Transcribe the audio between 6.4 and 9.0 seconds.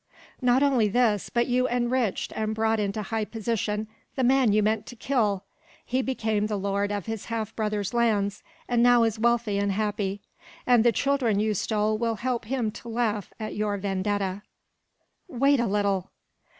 the lord of his half brother's lands, and